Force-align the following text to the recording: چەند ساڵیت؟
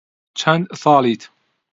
چەند 0.39 0.63
ساڵیت؟ 0.81 1.21